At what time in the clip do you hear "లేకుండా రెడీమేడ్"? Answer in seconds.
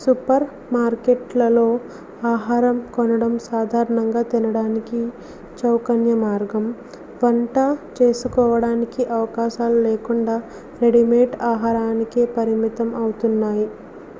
9.88-11.36